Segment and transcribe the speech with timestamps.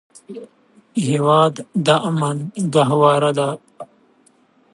[1.07, 1.53] هېواد
[1.85, 2.37] د امن
[2.73, 3.49] ګهواره ده.